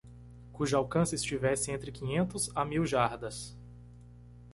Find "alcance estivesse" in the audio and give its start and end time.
0.75-1.69